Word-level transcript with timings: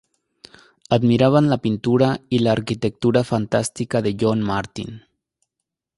Admiraban 0.89 1.47
la 1.51 1.59
pintura 1.59 2.21
y 2.27 2.39
la 2.39 2.53
arquitectura 2.53 3.23
fantástica 3.23 4.01
de 4.01 4.17
John 4.19 4.41
Martin. 4.41 5.03